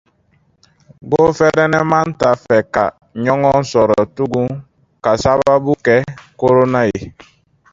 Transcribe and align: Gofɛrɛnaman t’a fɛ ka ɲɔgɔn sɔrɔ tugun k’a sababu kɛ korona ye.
Gofɛrɛnaman 1.11 2.07
t’a 2.19 2.29
fɛ 2.43 2.57
ka 2.73 2.85
ɲɔgɔn 3.23 3.59
sɔrɔ 3.71 3.99
tugun 4.15 4.49
k’a 5.03 5.11
sababu 5.23 5.71
kɛ 5.85 5.95
korona 6.39 6.81
ye. 6.91 7.01